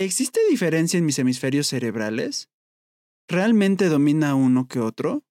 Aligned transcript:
¿Existe 0.00 0.40
diferencia 0.48 0.96
en 0.96 1.04
mis 1.04 1.18
hemisferios 1.18 1.66
cerebrales? 1.66 2.48
¿Realmente 3.28 3.90
domina 3.90 4.34
uno 4.34 4.66
que 4.66 4.80
otro? 4.80 5.24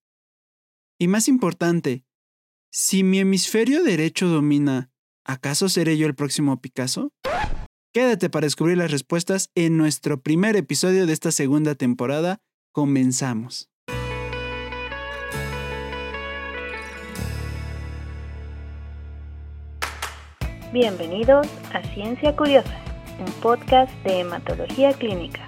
Y 0.99 1.07
más 1.07 1.27
importante, 1.27 2.05
si 2.71 3.03
mi 3.03 3.17
hemisferio 3.17 3.83
derecho 3.83 4.27
domina, 4.27 4.91
¿acaso 5.25 5.69
seré 5.69 5.97
yo 5.97 6.05
el 6.05 6.13
próximo 6.13 6.61
Picasso? 6.61 7.11
Quédate 7.95 8.29
para 8.29 8.45
descubrir 8.45 8.77
las 8.77 8.91
respuestas 8.91 9.49
en 9.55 9.75
nuestro 9.75 10.21
primer 10.21 10.55
episodio 10.55 11.07
de 11.07 11.13
esta 11.13 11.31
segunda 11.31 11.73
temporada. 11.73 12.37
Comenzamos. 12.71 13.71
Bienvenidos 20.71 21.47
a 21.73 21.81
Ciencia 21.95 22.35
Curiosa, 22.35 22.79
un 23.19 23.31
podcast 23.41 23.91
de 24.03 24.19
hematología 24.19 24.93
clínica. 24.93 25.47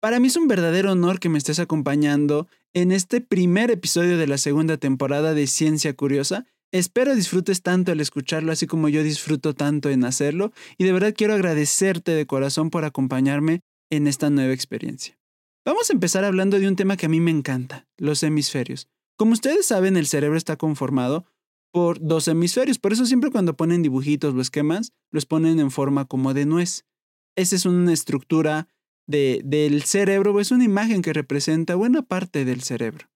Para 0.00 0.20
mí 0.20 0.28
es 0.28 0.36
un 0.36 0.48
verdadero 0.48 0.92
honor 0.92 1.20
que 1.20 1.28
me 1.28 1.38
estés 1.38 1.58
acompañando 1.58 2.48
en 2.72 2.92
este 2.92 3.20
primer 3.20 3.70
episodio 3.70 4.16
de 4.16 4.26
la 4.26 4.38
segunda 4.38 4.76
temporada 4.76 5.34
de 5.34 5.46
Ciencia 5.46 5.94
Curiosa. 5.94 6.46
Espero 6.72 7.14
disfrutes 7.14 7.62
tanto 7.62 7.92
al 7.92 8.00
escucharlo, 8.00 8.52
así 8.52 8.66
como 8.66 8.88
yo 8.88 9.02
disfruto 9.02 9.54
tanto 9.54 9.90
en 9.90 10.04
hacerlo, 10.04 10.52
y 10.78 10.84
de 10.84 10.92
verdad 10.92 11.14
quiero 11.16 11.34
agradecerte 11.34 12.12
de 12.12 12.26
corazón 12.26 12.70
por 12.70 12.84
acompañarme 12.84 13.60
en 13.90 14.06
esta 14.06 14.30
nueva 14.30 14.52
experiencia. 14.52 15.18
Vamos 15.64 15.90
a 15.90 15.92
empezar 15.92 16.24
hablando 16.24 16.58
de 16.58 16.68
un 16.68 16.76
tema 16.76 16.96
que 16.96 17.06
a 17.06 17.10
mí 17.10 17.20
me 17.20 17.30
encanta, 17.30 17.86
los 17.98 18.22
hemisferios. 18.22 18.88
Como 19.16 19.32
ustedes 19.32 19.66
saben, 19.66 19.96
el 19.96 20.06
cerebro 20.06 20.38
está 20.38 20.56
conformado 20.56 21.26
por 21.72 22.00
dos 22.00 22.28
hemisferios, 22.28 22.78
por 22.78 22.92
eso 22.92 23.06
siempre 23.06 23.30
cuando 23.30 23.56
ponen 23.56 23.82
dibujitos 23.82 24.34
o 24.34 24.40
esquemas, 24.40 24.92
los 25.10 25.26
ponen 25.26 25.60
en 25.60 25.70
forma 25.70 26.04
como 26.06 26.34
de 26.34 26.46
nuez. 26.46 26.84
Esa 27.36 27.56
es 27.56 27.66
una 27.66 27.92
estructura 27.92 28.68
del 29.10 29.82
cerebro 29.82 30.38
es 30.40 30.50
una 30.50 30.64
imagen 30.64 31.02
que 31.02 31.12
representa 31.12 31.74
buena 31.74 32.02
parte 32.02 32.44
del 32.44 32.62
cerebro, 32.62 33.10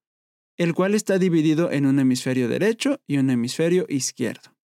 el 0.57 0.75
cual 0.75 0.95
está 0.95 1.19
dividido 1.19 1.71
en 1.71 1.87
un 1.87 1.99
hemisferio 1.99 2.49
derecho 2.49 3.01
y 3.07 3.19
un 3.19 3.31
hemisferio 3.31 3.87
izquierdo. 3.89 4.57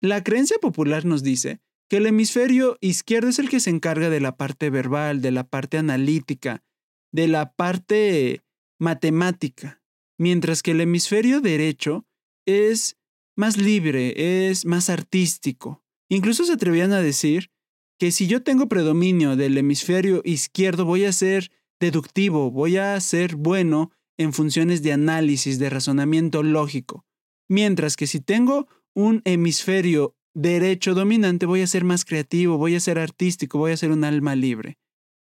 La 0.00 0.24
creencia 0.24 0.56
popular 0.60 1.04
nos 1.04 1.22
dice 1.22 1.60
que 1.88 1.98
el 1.98 2.06
hemisferio 2.06 2.78
izquierdo 2.80 3.28
es 3.28 3.38
el 3.38 3.48
que 3.48 3.60
se 3.60 3.70
encarga 3.70 4.10
de 4.10 4.20
la 4.20 4.36
parte 4.36 4.70
verbal, 4.70 5.20
de 5.20 5.30
la 5.30 5.44
parte 5.44 5.78
analítica, 5.78 6.64
de 7.12 7.28
la 7.28 7.52
parte 7.52 8.42
matemática, 8.78 9.82
mientras 10.18 10.62
que 10.62 10.70
el 10.70 10.80
hemisferio 10.80 11.40
derecho 11.40 12.06
es 12.46 12.96
más 13.40 13.56
libre, 13.56 14.48
es 14.50 14.66
más 14.66 14.90
artístico. 14.90 15.82
Incluso 16.10 16.44
se 16.44 16.52
atrevían 16.52 16.92
a 16.92 17.00
decir 17.00 17.50
que 17.98 18.12
si 18.12 18.26
yo 18.26 18.42
tengo 18.42 18.68
predominio 18.68 19.34
del 19.34 19.56
hemisferio 19.56 20.20
izquierdo, 20.24 20.84
voy 20.84 21.06
a 21.06 21.12
ser 21.12 21.50
deductivo, 21.80 22.50
voy 22.50 22.76
a 22.76 23.00
ser 23.00 23.36
bueno 23.36 23.92
en 24.18 24.34
funciones 24.34 24.82
de 24.82 24.92
análisis, 24.92 25.58
de 25.58 25.70
razonamiento 25.70 26.42
lógico. 26.42 27.06
Mientras 27.48 27.96
que 27.96 28.06
si 28.06 28.20
tengo 28.20 28.68
un 28.94 29.22
hemisferio 29.24 30.14
derecho 30.34 30.92
dominante, 30.92 31.46
voy 31.46 31.62
a 31.62 31.66
ser 31.66 31.84
más 31.84 32.04
creativo, 32.04 32.58
voy 32.58 32.74
a 32.74 32.80
ser 32.80 32.98
artístico, 32.98 33.56
voy 33.56 33.72
a 33.72 33.78
ser 33.78 33.90
un 33.90 34.04
alma 34.04 34.36
libre. 34.36 34.76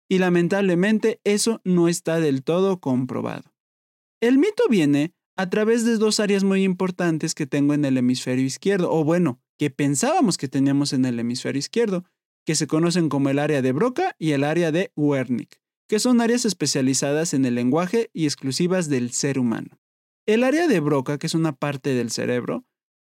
Y 0.09 0.19
lamentablemente 0.19 1.19
eso 1.25 1.59
no 1.65 1.89
está 1.89 2.21
del 2.21 2.43
todo 2.43 2.79
comprobado. 2.79 3.53
El 4.21 4.37
mito 4.37 4.63
viene 4.69 5.13
a 5.37 5.49
través 5.49 5.85
de 5.85 5.97
dos 5.97 6.19
áreas 6.19 6.43
muy 6.43 6.63
importantes 6.63 7.35
que 7.35 7.45
tengo 7.45 7.73
en 7.73 7.85
el 7.85 7.97
hemisferio 7.97 8.43
izquierdo, 8.43 8.91
o 8.91 9.03
bueno, 9.03 9.39
que 9.57 9.69
pensábamos 9.69 10.37
que 10.37 10.47
teníamos 10.47 10.93
en 10.93 11.05
el 11.05 11.19
hemisferio 11.19 11.59
izquierdo, 11.59 12.05
que 12.45 12.55
se 12.55 12.67
conocen 12.67 13.07
como 13.07 13.29
el 13.29 13.39
área 13.39 13.61
de 13.61 13.71
Broca 13.71 14.15
y 14.17 14.31
el 14.31 14.43
área 14.43 14.71
de 14.71 14.91
Wernicke, 14.95 15.61
que 15.87 15.99
son 15.99 16.21
áreas 16.21 16.45
especializadas 16.45 17.33
en 17.33 17.45
el 17.45 17.55
lenguaje 17.55 18.09
y 18.13 18.25
exclusivas 18.25 18.89
del 18.89 19.11
ser 19.11 19.37
humano. 19.37 19.79
El 20.25 20.43
área 20.43 20.67
de 20.67 20.79
Broca, 20.79 21.17
que 21.19 21.27
es 21.27 21.35
una 21.35 21.53
parte 21.53 21.93
del 21.93 22.09
cerebro, 22.09 22.65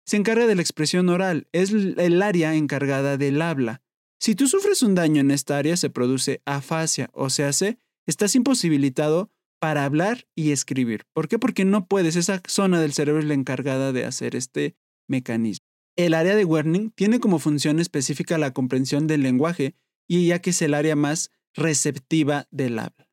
se 0.06 0.16
encarga 0.16 0.46
de 0.46 0.54
la 0.54 0.62
expresión 0.62 1.08
oral, 1.08 1.48
es 1.52 1.72
el 1.72 2.22
área 2.22 2.54
encargada 2.54 3.16
del 3.16 3.42
habla. 3.42 3.82
Si 4.18 4.34
tú 4.34 4.48
sufres 4.48 4.82
un 4.82 4.94
daño 4.94 5.20
en 5.20 5.30
esta 5.30 5.58
área, 5.58 5.76
se 5.76 5.90
produce 5.90 6.40
afasia, 6.46 7.10
o 7.12 7.28
sea, 7.28 7.52
se, 7.52 7.78
estás 8.06 8.34
imposibilitado 8.34 9.30
para 9.64 9.86
hablar 9.86 10.26
y 10.34 10.52
escribir. 10.52 11.06
¿Por 11.14 11.26
qué? 11.26 11.38
Porque 11.38 11.64
no 11.64 11.86
puedes, 11.86 12.16
esa 12.16 12.42
zona 12.46 12.82
del 12.82 12.92
cerebro 12.92 13.22
es 13.22 13.26
la 13.26 13.32
encargada 13.32 13.92
de 13.92 14.04
hacer 14.04 14.36
este 14.36 14.76
mecanismo. 15.08 15.64
El 15.96 16.12
área 16.12 16.36
de 16.36 16.44
Wernicke 16.44 16.92
tiene 16.94 17.18
como 17.18 17.38
función 17.38 17.78
específica 17.78 18.36
la 18.36 18.52
comprensión 18.52 19.06
del 19.06 19.22
lenguaje 19.22 19.74
y 20.06 20.26
ya 20.26 20.40
que 20.40 20.50
es 20.50 20.60
el 20.60 20.74
área 20.74 20.96
más 20.96 21.30
receptiva 21.54 22.46
del 22.50 22.78
habla. 22.78 23.08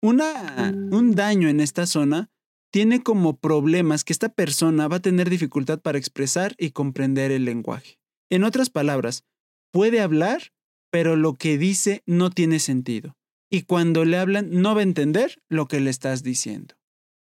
Una, 0.00 0.72
un 0.90 1.14
daño 1.14 1.50
en 1.50 1.60
esta 1.60 1.86
zona 1.86 2.30
tiene 2.72 3.02
como 3.02 3.38
problemas 3.38 4.02
que 4.02 4.14
esta 4.14 4.30
persona 4.30 4.88
va 4.88 4.96
a 4.96 5.02
tener 5.02 5.28
dificultad 5.28 5.82
para 5.82 5.98
expresar 5.98 6.54
y 6.56 6.70
comprender 6.70 7.30
el 7.30 7.44
lenguaje. 7.44 7.98
En 8.30 8.44
otras 8.44 8.70
palabras, 8.70 9.26
puede 9.70 10.00
hablar, 10.00 10.54
pero 10.90 11.16
lo 11.16 11.34
que 11.34 11.58
dice 11.58 12.02
no 12.06 12.30
tiene 12.30 12.58
sentido. 12.58 13.18
Y 13.50 13.62
cuando 13.62 14.04
le 14.04 14.16
hablan, 14.16 14.48
no 14.62 14.74
va 14.74 14.80
a 14.80 14.84
entender 14.84 15.42
lo 15.48 15.66
que 15.66 15.80
le 15.80 15.90
estás 15.90 16.22
diciendo. 16.22 16.76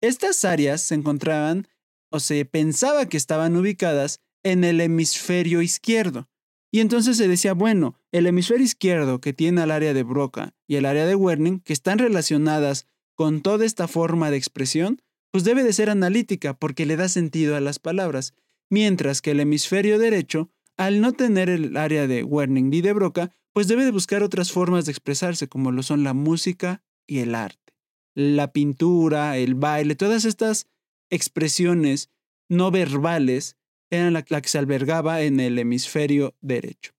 Estas 0.00 0.44
áreas 0.44 0.80
se 0.80 0.94
encontraban 0.94 1.66
o 2.10 2.20
se 2.20 2.44
pensaba 2.44 3.08
que 3.08 3.16
estaban 3.16 3.56
ubicadas 3.56 4.20
en 4.44 4.62
el 4.62 4.80
hemisferio 4.80 5.62
izquierdo. 5.62 6.28
Y 6.70 6.80
entonces 6.80 7.16
se 7.16 7.28
decía, 7.28 7.54
bueno, 7.54 8.00
el 8.12 8.26
hemisferio 8.26 8.64
izquierdo 8.64 9.20
que 9.20 9.32
tiene 9.32 9.62
el 9.62 9.70
área 9.70 9.94
de 9.94 10.02
Broca 10.02 10.54
y 10.66 10.76
el 10.76 10.86
área 10.86 11.06
de 11.06 11.14
Werning, 11.14 11.60
que 11.60 11.72
están 11.72 11.98
relacionadas 11.98 12.86
con 13.16 13.42
toda 13.42 13.64
esta 13.64 13.88
forma 13.88 14.30
de 14.30 14.36
expresión, 14.36 15.00
pues 15.32 15.44
debe 15.44 15.64
de 15.64 15.72
ser 15.72 15.90
analítica 15.90 16.54
porque 16.54 16.86
le 16.86 16.96
da 16.96 17.08
sentido 17.08 17.56
a 17.56 17.60
las 17.60 17.78
palabras, 17.78 18.34
mientras 18.70 19.20
que 19.20 19.32
el 19.32 19.40
hemisferio 19.40 19.98
derecho, 19.98 20.50
al 20.76 21.00
no 21.00 21.12
tener 21.12 21.48
el 21.48 21.76
área 21.76 22.06
de 22.06 22.22
Werning 22.22 22.70
ni 22.70 22.80
de 22.82 22.92
Broca, 22.92 23.30
pues 23.54 23.68
debe 23.68 23.84
de 23.84 23.92
buscar 23.92 24.22
otras 24.22 24.52
formas 24.52 24.84
de 24.84 24.92
expresarse, 24.92 25.48
como 25.48 25.72
lo 25.72 25.82
son 25.82 26.04
la 26.04 26.12
música 26.12 26.82
y 27.06 27.20
el 27.20 27.34
arte. 27.34 27.72
La 28.14 28.52
pintura, 28.52 29.38
el 29.38 29.54
baile, 29.54 29.94
todas 29.94 30.24
estas 30.24 30.66
expresiones 31.08 32.10
no 32.48 32.70
verbales 32.70 33.56
era 33.90 34.10
la, 34.10 34.22
que 34.22 34.48
se 34.48 34.58
albergaba 34.58 35.22
en 35.22 35.38
el 35.38 35.58
hemisferio 35.58 36.34
derecho. 36.40 36.92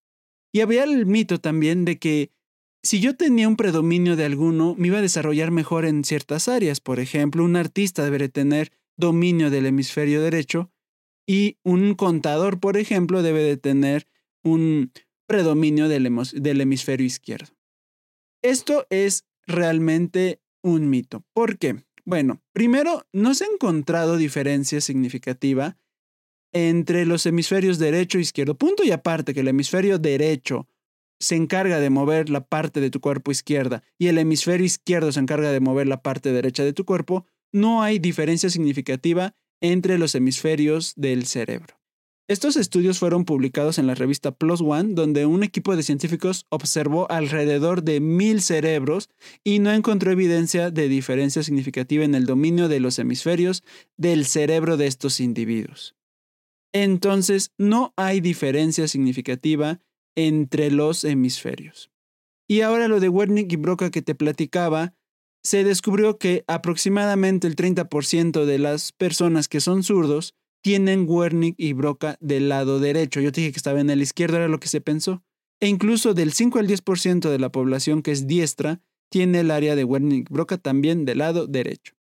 Y 0.54 0.62
había 0.62 0.86
el 0.86 1.06
mito 1.06 1.42
también 1.42 1.84
de 1.84 2.00
que 2.00 2.32
si 2.84 3.02
yo 3.02 3.18
tenía 3.18 3.50
un 3.50 3.58
predominio 3.58 4.16
de 4.16 4.24
alguno, 4.24 4.76
me 4.78 4.88
iba 4.88 5.00
a 5.00 5.02
desarrollar 5.02 5.52
mejor 5.52 5.86
en 5.86 6.06
ciertas 6.06 6.48
áreas. 6.48 6.80
Por 6.80 7.00
ejemplo, 7.02 7.44
un 7.44 7.58
artista 7.58 8.04
debería 8.04 8.30
tener 8.30 8.72
dominio 8.96 9.50
del 9.50 9.66
hemisferio 9.66 10.22
derecho 10.22 10.72
y 11.28 11.58
un 11.64 11.96
contador, 11.96 12.60
por 12.60 12.78
ejemplo, 12.78 13.24
debe 13.24 13.42
de 13.42 13.58
tener 13.58 14.08
un 14.44 14.92
predominio 15.28 15.88
del, 15.88 16.62
hemisferio 16.62 17.06
izquierdo. 17.06 17.54
Esto 18.42 18.86
es 18.90 19.26
realmente 19.48 20.42
un 20.62 20.90
mito. 20.90 21.24
¿Por 21.34 21.58
qué? 21.58 21.84
Bueno, 22.06 22.42
primero, 22.54 23.08
no 23.12 23.34
se 23.34 23.46
ha 23.46 23.48
encontrado 23.48 24.18
diferencia 24.18 24.82
significativa 24.82 25.78
entre 26.54 27.06
los 27.06 27.26
hemisferios 27.26 27.80
derecho 27.80 28.18
e 28.18 28.22
izquierdo. 28.22 28.58
Punto 28.58 28.84
y 28.84 28.92
aparte 28.92 29.34
que 29.34 29.40
el 29.40 29.48
hemisferio 29.48 29.98
derecho 29.98 30.68
se 31.20 31.36
encarga 31.36 31.80
de 31.80 31.90
mover 31.90 32.30
la 32.30 32.46
parte 32.46 32.82
de 32.82 32.90
tu 32.90 33.00
cuerpo 33.02 33.32
izquierda 33.32 33.84
y 33.98 34.08
el 34.08 34.18
hemisferio 34.18 34.66
izquierdo 34.66 35.12
se 35.12 35.20
encarga 35.20 35.52
de 35.52 35.60
mover 35.60 35.88
la 35.88 36.02
parte 36.02 36.32
derecha 36.32 36.64
de 36.64 36.74
tu 36.74 36.86
cuerpo, 36.86 37.26
no 37.52 37.82
hay 37.82 38.00
diferencia 38.00 38.50
significativa 38.50 39.36
entre 39.62 39.98
los 39.98 40.14
hemisferios 40.14 40.94
del 40.96 41.26
cerebro. 41.26 41.76
Estos 42.28 42.56
estudios 42.56 42.98
fueron 42.98 43.24
publicados 43.24 43.78
en 43.78 43.86
la 43.86 43.94
revista 43.94 44.32
Plus 44.32 44.60
One, 44.60 44.96
donde 44.96 45.28
un 45.28 45.44
equipo 45.44 45.76
de 45.76 45.84
científicos 45.84 46.48
observó 46.50 47.10
alrededor 47.12 47.84
de 47.84 48.00
mil 48.00 48.42
cerebros 48.42 49.10
y 49.44 49.60
no 49.60 49.72
encontró 49.72 50.12
evidencia 50.12 50.72
de 50.72 50.88
diferencia 50.88 51.44
significativa 51.44 52.04
en 52.04 52.16
el 52.16 52.26
dominio 52.26 52.68
de 52.68 52.80
los 52.80 52.98
hemisferios 52.98 53.64
del 53.96 54.26
cerebro 54.26 54.76
de 54.76 54.88
estos 54.88 55.20
individuos. 55.20 55.96
Entonces, 56.74 57.52
no 57.60 57.94
hay 57.96 58.22
diferencia 58.22 58.88
significativa 58.88 59.80
entre 60.16 60.72
los 60.72 61.04
hemisferios. 61.04 61.92
Y 62.48 62.62
ahora 62.62 62.88
lo 62.88 63.00
de 63.00 63.10
Wernicke 63.10 63.54
y 63.54 63.58
Broca 63.58 63.92
que 63.92 64.02
te 64.02 64.16
platicaba, 64.16 64.96
se 65.44 65.64
descubrió 65.64 66.18
que 66.18 66.44
aproximadamente 66.48 67.46
el 67.46 67.56
30% 67.56 68.46
de 68.46 68.58
las 68.58 68.92
personas 68.94 69.48
que 69.48 69.62
son 69.62 69.84
zurdos 69.84 70.34
tienen 70.66 71.06
Wernicke 71.08 71.64
y 71.64 71.74
Broca 71.74 72.18
del 72.22 72.50
lado 72.50 72.80
derecho. 72.80 73.22
Yo 73.22 73.32
te 73.32 73.40
dije 73.40 73.54
que 73.54 73.60
estaba 73.60 73.80
en 73.80 73.92
el 73.92 74.02
izquierdo, 74.02 74.38
era 74.38 74.48
lo 74.48 74.60
que 74.60 74.68
se 74.68 74.82
pensó. 74.82 75.22
E 75.60 75.68
incluso 75.68 76.16
del 76.16 76.34
5 76.34 76.58
al 76.58 76.68
10% 76.68 77.30
de 77.30 77.38
la 77.38 77.52
población 77.52 78.02
que 78.02 78.12
es 78.12 78.26
diestra 78.26 78.82
tiene 79.12 79.42
el 79.42 79.52
área 79.52 79.76
de 79.76 79.84
Wernicke-Broca 79.84 80.58
también 80.58 81.06
del 81.06 81.20
lado 81.20 81.46
derecho. 81.46 81.94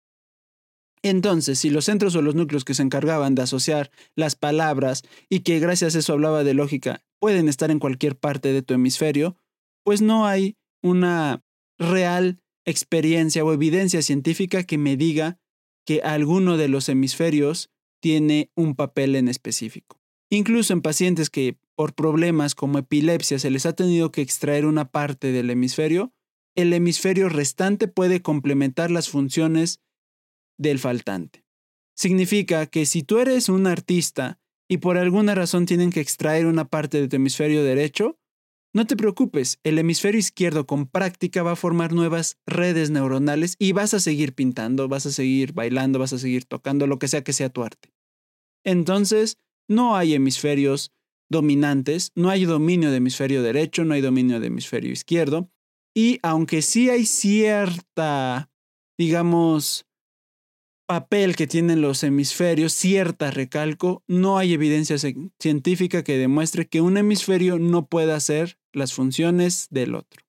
Entonces, 1.02 1.58
si 1.58 1.70
los 1.70 1.86
centros 1.86 2.14
o 2.14 2.22
los 2.22 2.36
núcleos 2.36 2.64
que 2.64 2.74
se 2.74 2.84
encargaban 2.84 3.34
de 3.34 3.42
asociar 3.42 3.90
las 4.14 4.36
palabras 4.36 5.02
y 5.28 5.40
que 5.40 5.58
gracias 5.58 5.96
a 5.96 5.98
eso 5.98 6.12
hablaba 6.12 6.44
de 6.44 6.54
lógica 6.54 7.02
pueden 7.18 7.48
estar 7.48 7.72
en 7.72 7.80
cualquier 7.80 8.16
parte 8.16 8.52
de 8.52 8.62
tu 8.62 8.74
hemisferio, 8.74 9.36
pues 9.82 10.02
no 10.02 10.24
hay 10.24 10.56
una 10.84 11.42
real 11.80 12.38
experiencia 12.64 13.44
o 13.44 13.52
evidencia 13.52 14.02
científica 14.02 14.62
que 14.62 14.78
me 14.78 14.96
diga 14.96 15.40
que 15.84 16.00
alguno 16.02 16.56
de 16.56 16.68
los 16.68 16.88
hemisferios 16.88 17.72
tiene 18.02 18.50
un 18.56 18.74
papel 18.74 19.14
en 19.14 19.28
específico. 19.28 20.02
Incluso 20.28 20.72
en 20.72 20.82
pacientes 20.82 21.30
que 21.30 21.56
por 21.76 21.94
problemas 21.94 22.54
como 22.54 22.78
epilepsia 22.78 23.38
se 23.38 23.50
les 23.50 23.64
ha 23.64 23.74
tenido 23.74 24.10
que 24.10 24.22
extraer 24.22 24.66
una 24.66 24.90
parte 24.90 25.30
del 25.30 25.50
hemisferio, 25.50 26.12
el 26.56 26.72
hemisferio 26.72 27.28
restante 27.28 27.86
puede 27.88 28.20
complementar 28.20 28.90
las 28.90 29.08
funciones 29.08 29.80
del 30.58 30.80
faltante. 30.80 31.44
Significa 31.94 32.66
que 32.66 32.86
si 32.86 33.04
tú 33.04 33.20
eres 33.20 33.48
un 33.48 33.66
artista 33.66 34.40
y 34.68 34.78
por 34.78 34.98
alguna 34.98 35.34
razón 35.34 35.64
tienen 35.64 35.90
que 35.90 36.00
extraer 36.00 36.46
una 36.46 36.68
parte 36.68 37.00
de 37.00 37.06
tu 37.06 37.16
hemisferio 37.16 37.62
derecho, 37.62 38.18
no 38.74 38.86
te 38.86 38.96
preocupes, 38.96 39.58
el 39.64 39.78
hemisferio 39.78 40.18
izquierdo 40.18 40.66
con 40.66 40.86
práctica 40.86 41.42
va 41.42 41.52
a 41.52 41.56
formar 41.56 41.92
nuevas 41.92 42.38
redes 42.46 42.90
neuronales 42.90 43.56
y 43.58 43.72
vas 43.72 43.92
a 43.92 44.00
seguir 44.00 44.34
pintando, 44.34 44.88
vas 44.88 45.04
a 45.04 45.12
seguir 45.12 45.52
bailando, 45.52 45.98
vas 45.98 46.14
a 46.14 46.18
seguir 46.18 46.46
tocando, 46.46 46.86
lo 46.86 46.98
que 46.98 47.08
sea 47.08 47.22
que 47.22 47.34
sea 47.34 47.50
tu 47.50 47.62
arte. 47.62 47.92
Entonces, 48.64 49.38
no 49.68 49.96
hay 49.96 50.14
hemisferios 50.14 50.90
dominantes, 51.30 52.12
no 52.14 52.30
hay 52.30 52.44
dominio 52.44 52.90
de 52.90 52.96
hemisferio 52.96 53.42
derecho, 53.42 53.84
no 53.84 53.94
hay 53.94 54.00
dominio 54.00 54.40
de 54.40 54.46
hemisferio 54.46 54.90
izquierdo, 54.90 55.50
y 55.94 56.18
aunque 56.22 56.62
sí 56.62 56.88
hay 56.88 57.04
cierta, 57.04 58.50
digamos, 58.98 59.86
papel 60.86 61.36
que 61.36 61.46
tienen 61.46 61.80
los 61.82 62.02
hemisferios, 62.02 62.72
cierta 62.72 63.30
recalco, 63.30 64.02
no 64.06 64.38
hay 64.38 64.54
evidencia 64.54 64.96
científica 65.38 66.02
que 66.02 66.18
demuestre 66.18 66.68
que 66.68 66.80
un 66.80 66.96
hemisferio 66.96 67.58
no 67.58 67.86
pueda 67.86 68.16
hacer 68.16 68.58
las 68.72 68.92
funciones 68.92 69.68
del 69.70 69.94
otro. 69.94 70.22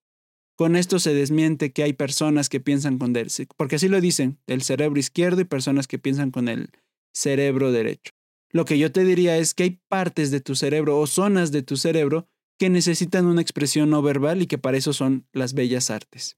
Con 0.56 0.75
esto 0.75 1.00
se 1.00 1.13
desmiente 1.13 1.72
que 1.72 1.84
hay 1.84 1.94
personas 1.94 2.48
que 2.48 2.60
piensan 2.60 3.00
con 3.00 3.16
el, 3.16 3.30
porque 3.57 3.78
así 3.78 3.88
lo 3.88 4.00
dicen, 4.01 4.40
el 4.48 4.62
cerebro 4.62 5.00
izquierdo 5.00 5.42
y 5.42 5.45
personas 5.45 5.88
que 5.88 6.00
piensan 6.00 6.31
con 6.31 6.48
el 6.48 6.69
cerebro 7.13 7.72
derecho. 7.72 8.12
Lo 8.51 8.66
que 8.66 8.78
yo 8.78 8.92
te 8.92 9.04
diría 9.04 9.38
es 9.38 9.56
que 9.56 9.63
hay 9.63 9.81
partes 9.90 10.30
de 10.30 10.42
tu 10.42 10.56
cerebro 10.56 11.00
o 11.00 11.07
zonas 11.07 11.51
de 11.51 11.63
tu 11.63 11.75
cerebro 11.75 12.28
que 12.60 12.69
necesitan 12.69 13.25
una 13.25 13.42
expresión 13.42 13.90
no 13.90 14.01
verbal 14.04 14.44
y 14.44 14.48
que 14.48 14.60
para 14.60 14.78
eso 14.78 14.94
son 14.94 15.28
las 15.34 15.54
bellas 15.54 15.89
artes. 15.89 16.38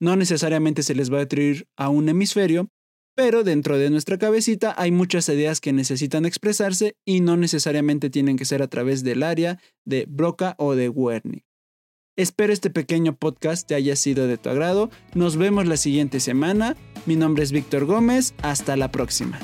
No 0.00 0.16
necesariamente 0.16 0.82
se 0.82 0.94
les 0.94 1.12
va 1.12 1.18
a 1.18 1.22
atribuir 1.22 1.68
a 1.76 1.90
un 1.90 2.08
hemisferio, 2.08 2.70
pero 3.14 3.44
dentro 3.44 3.78
de 3.78 3.90
nuestra 3.90 4.18
cabecita 4.18 4.74
hay 4.76 4.90
muchas 4.90 5.28
ideas 5.28 5.60
que 5.60 5.72
necesitan 5.72 6.24
expresarse 6.24 6.96
y 7.04 7.20
no 7.20 7.36
necesariamente 7.36 8.10
tienen 8.10 8.36
que 8.36 8.44
ser 8.44 8.62
a 8.62 8.68
través 8.68 9.04
del 9.04 9.22
área 9.22 9.58
de 9.84 10.06
Broca 10.08 10.54
o 10.58 10.74
de 10.74 10.88
Wernicke. 10.88 11.44
Espero 12.16 12.52
este 12.52 12.68
pequeño 12.70 13.16
podcast 13.16 13.66
te 13.66 13.74
haya 13.74 13.96
sido 13.96 14.26
de 14.26 14.36
tu 14.36 14.50
agrado. 14.50 14.90
Nos 15.14 15.36
vemos 15.36 15.66
la 15.66 15.76
siguiente 15.76 16.20
semana. 16.20 16.76
Mi 17.06 17.16
nombre 17.16 17.42
es 17.42 17.52
Víctor 17.52 17.86
Gómez. 17.86 18.34
Hasta 18.42 18.76
la 18.76 18.90
próxima. 18.90 19.38